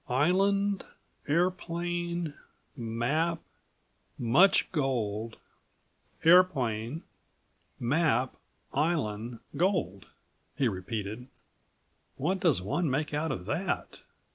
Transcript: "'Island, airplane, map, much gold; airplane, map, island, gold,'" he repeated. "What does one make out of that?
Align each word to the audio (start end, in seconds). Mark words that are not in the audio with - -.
"'Island, 0.09 0.83
airplane, 1.27 2.33
map, 2.75 3.39
much 4.17 4.71
gold; 4.71 5.37
airplane, 6.23 7.03
map, 7.79 8.35
island, 8.73 9.37
gold,'" 9.55 10.07
he 10.57 10.67
repeated. 10.67 11.27
"What 12.17 12.39
does 12.39 12.63
one 12.63 12.89
make 12.89 13.13
out 13.13 13.31
of 13.31 13.45
that? 13.45 13.99